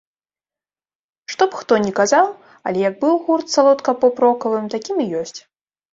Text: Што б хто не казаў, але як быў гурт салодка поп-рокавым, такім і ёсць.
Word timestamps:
Што 1.33 1.43
б 1.51 1.59
хто 1.59 1.73
не 1.85 1.93
казаў, 2.01 2.25
але 2.71 2.79
як 2.89 2.95
быў 3.03 3.13
гурт 3.27 3.47
салодка 3.57 3.91
поп-рокавым, 4.05 4.65
такім 4.77 4.95
і 5.05 5.11
ёсць. 5.21 5.39